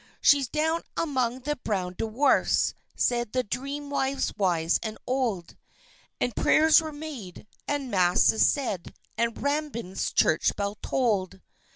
"She's 0.19 0.47
down 0.47 0.81
among 0.97 1.41
the 1.41 1.57
Brown 1.57 1.93
Dwarfs," 1.95 2.73
said 2.95 3.33
the 3.33 3.43
dream 3.43 3.91
wives 3.91 4.33
wise 4.35 4.79
and 4.81 4.97
old, 5.05 5.55
And 6.19 6.35
prayers 6.35 6.81
were 6.81 6.91
made, 6.91 7.45
and 7.67 7.91
masses 7.91 8.47
said, 8.51 8.95
and 9.15 9.39
Rambin's 9.39 10.11
church 10.11 10.55
bell 10.55 10.79
tolled. 10.81 11.39